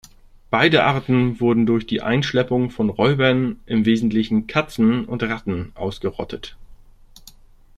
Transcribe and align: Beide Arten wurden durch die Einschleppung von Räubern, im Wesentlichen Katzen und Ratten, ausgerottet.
Beide 0.49 0.83
Arten 0.83 1.39
wurden 1.39 1.67
durch 1.67 1.85
die 1.85 2.01
Einschleppung 2.01 2.71
von 2.71 2.89
Räubern, 2.89 3.59
im 3.67 3.85
Wesentlichen 3.85 4.47
Katzen 4.47 5.05
und 5.05 5.21
Ratten, 5.21 5.71
ausgerottet. 5.75 6.57